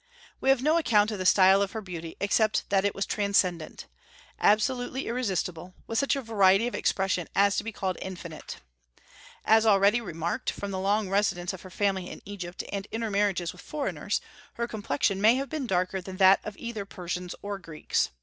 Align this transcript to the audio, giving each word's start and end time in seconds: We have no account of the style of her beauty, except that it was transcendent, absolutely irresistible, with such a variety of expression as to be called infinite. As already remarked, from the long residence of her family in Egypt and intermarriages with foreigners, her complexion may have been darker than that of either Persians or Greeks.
We 0.39 0.49
have 0.49 0.63
no 0.63 0.79
account 0.79 1.11
of 1.11 1.19
the 1.19 1.27
style 1.27 1.61
of 1.61 1.73
her 1.73 1.79
beauty, 1.81 2.15
except 2.19 2.67
that 2.71 2.83
it 2.85 2.95
was 2.95 3.05
transcendent, 3.05 3.85
absolutely 4.39 5.05
irresistible, 5.05 5.75
with 5.85 5.99
such 5.99 6.15
a 6.15 6.23
variety 6.23 6.65
of 6.65 6.73
expression 6.73 7.27
as 7.35 7.55
to 7.57 7.63
be 7.63 7.71
called 7.71 7.99
infinite. 8.01 8.57
As 9.45 9.63
already 9.63 10.01
remarked, 10.01 10.49
from 10.49 10.71
the 10.71 10.79
long 10.79 11.07
residence 11.07 11.53
of 11.53 11.61
her 11.61 11.69
family 11.69 12.09
in 12.09 12.23
Egypt 12.25 12.63
and 12.71 12.87
intermarriages 12.91 13.53
with 13.53 13.61
foreigners, 13.61 14.21
her 14.55 14.67
complexion 14.67 15.21
may 15.21 15.35
have 15.35 15.49
been 15.49 15.67
darker 15.67 16.01
than 16.01 16.17
that 16.17 16.39
of 16.43 16.57
either 16.57 16.83
Persians 16.83 17.35
or 17.43 17.59
Greeks. 17.59 18.09